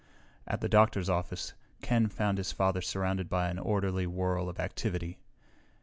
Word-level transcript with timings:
At 0.47 0.61
the 0.61 0.67
doctor's 0.67 1.11
office, 1.11 1.53
Ken 1.83 2.07
found 2.07 2.39
his 2.39 2.51
father 2.51 2.81
surrounded 2.81 3.29
by 3.29 3.49
an 3.49 3.59
orderly 3.59 4.07
whirl 4.07 4.49
of 4.49 4.59
activity. 4.59 5.19